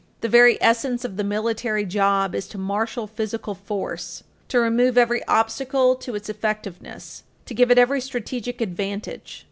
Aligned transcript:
The 0.21 0.29
very 0.29 0.57
essence 0.63 1.05
of 1.05 1.15
the 1.15 1.23
military 1.23 1.85
job 1.85 2.33
is 2.33 2.47
to 2.47 2.57
marshal 2.57 3.05
physical 3.05 3.53
force, 3.53 4.23
to 4.47 4.59
remove 4.59 4.97
every 4.97 5.23
obstacle 5.27 5.95
to 5.97 6.15
its 6.15 6.27
effectiveness, 6.27 7.21
to 7.45 7.53
give 7.53 7.69
it 7.69 7.77
every 7.77 8.01
strategic 8.01 8.61
advantage. 8.61 9.39